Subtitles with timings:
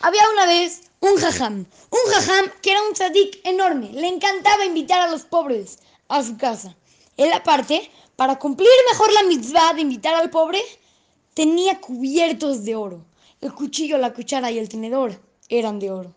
[0.00, 5.00] Había una vez un jajam, un jajam que era un tzadik enorme, le encantaba invitar
[5.00, 6.76] a los pobres a su casa.
[7.16, 10.60] Él aparte, para cumplir mejor la mitzvah de invitar al pobre,
[11.34, 13.04] tenía cubiertos de oro.
[13.40, 16.14] El cuchillo, la cuchara y el tenedor eran de oro.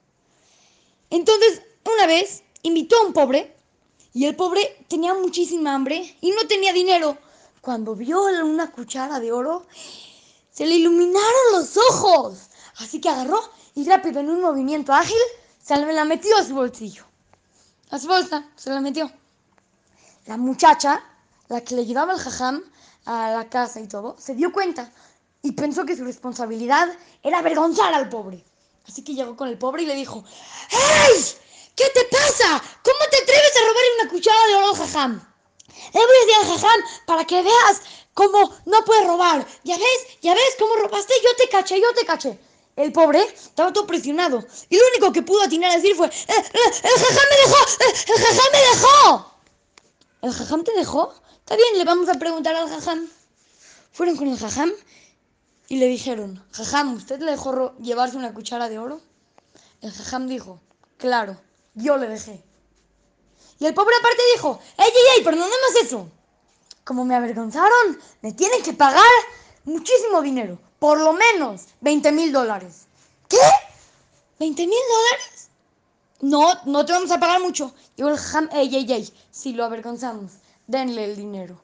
[1.10, 3.56] Entonces, una vez invitó a un pobre
[4.14, 7.18] y el pobre tenía muchísima hambre y no tenía dinero.
[7.62, 9.66] Cuando vio una cuchara de oro,
[10.52, 12.50] se le iluminaron los ojos.
[12.78, 13.42] Así que agarró
[13.76, 15.22] y rápido en un movimiento ágil
[15.64, 17.06] se la metió a su bolsillo.
[17.90, 19.12] A su bolsa se la metió.
[20.26, 21.04] La muchacha,
[21.48, 22.64] la que le llevaba el jajam
[23.06, 24.92] a la casa y todo, se dio cuenta
[25.42, 26.88] y pensó que su responsabilidad
[27.24, 28.44] era avergonzar al pobre.
[28.88, 30.24] Así que llegó con el pobre y le dijo,
[30.70, 31.24] ¡Hey!
[31.76, 32.62] ¿Qué te pasa?
[32.84, 35.28] ¿Cómo te atreves a robar una cuchara de oro al jajam?
[35.94, 37.82] Le voy a decir al jajam para que veas
[38.14, 39.46] cómo no puedes robar.
[39.64, 40.20] ¿Ya ves?
[40.22, 41.14] ¿Ya ves cómo robaste?
[41.24, 42.40] Yo te caché, yo te caché.
[42.76, 44.46] El pobre estaba todo presionado.
[44.70, 47.66] Y lo único que pudo atinar a decir fue, ¡El, el, jajam me dejó!
[47.80, 49.32] ¡El, el jajam me dejó!
[50.22, 51.14] ¿El jajam te dejó?
[51.40, 53.08] Está bien, le vamos a preguntar al jajam.
[53.92, 54.72] Fueron con el jajam
[55.68, 59.02] y le dijeron, jajam, ¿usted le dejó llevarse una cuchara de oro?
[59.82, 60.62] El jajam dijo,
[60.98, 61.42] claro,
[61.74, 62.44] yo le dejé.
[63.60, 65.24] Y el pobre aparte dijo, ¡Ey, ey, ey!
[65.24, 66.10] Pero no más eso.
[66.84, 69.04] Como me avergonzaron, me tienen que pagar
[69.66, 70.60] muchísimo dinero.
[70.80, 72.88] Por lo menos 20 mil dólares.
[73.28, 73.38] ¿Qué?
[74.40, 75.50] ¿20 mil dólares?
[76.22, 77.74] No, no te vamos a pagar mucho.
[77.96, 80.32] Y el jajam, ey, ey, ey, si lo avergonzamos,
[80.68, 81.62] denle el dinero.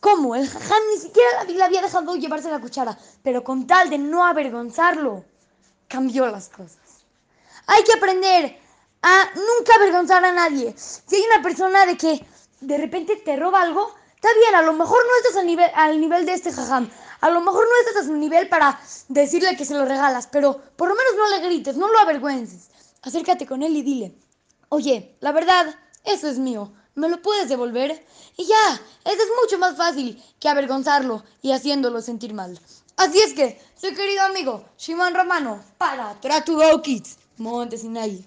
[0.00, 0.34] ¿Cómo?
[0.34, 4.26] El jajam ni siquiera le había dejado llevarse la cuchara, pero con tal de no
[4.26, 5.24] avergonzarlo,
[5.88, 6.78] cambió las cosas.
[7.66, 8.58] Hay que aprender
[9.02, 10.74] a nunca avergonzar a nadie.
[10.76, 12.26] Si hay una persona de que
[12.60, 13.94] de repente te roba algo,
[14.24, 16.88] está bien, a lo mejor no estás al nivel, nivel de este jajam,
[17.20, 20.58] a lo mejor no estás a su nivel para decirle que se lo regalas, pero
[20.76, 22.70] por lo menos no le grites, no lo avergüences.
[23.02, 24.14] Acércate con él y dile,
[24.70, 28.06] oye, la verdad, eso es mío, ¿me lo puedes devolver?
[28.38, 32.58] Y ya, eso es mucho más fácil que avergonzarlo y haciéndolo sentir mal.
[32.96, 38.24] Así es que, soy querido amigo, Shimon Romano, para Tratu Go Kids, Monte Sinai.